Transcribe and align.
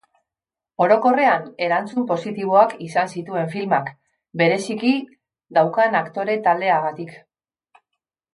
Orokorrean 0.83 1.43
erantzun 1.65 2.07
positiboak 2.11 2.73
izan 2.85 3.11
zituen 3.17 3.51
filmak, 3.51 3.91
bereziki 4.43 4.95
daukan 5.59 5.99
aktore 6.01 6.39
taldeagatik. 6.49 7.15